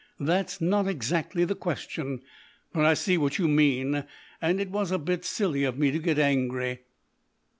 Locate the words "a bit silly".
4.89-5.63